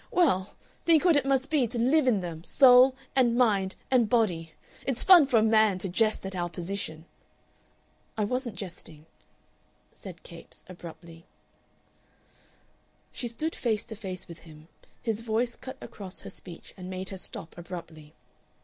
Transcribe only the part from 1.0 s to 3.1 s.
what it must be to live in them soul